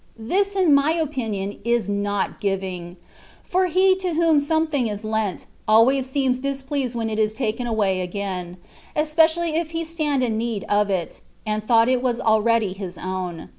[0.17, 2.97] This, in my opinion, is not giving;
[3.43, 8.01] for he to whom something is lent, always seems displeased when it is taken away
[8.01, 8.57] again,
[8.95, 13.49] especially if he stand in need of it, and thought it was already his own.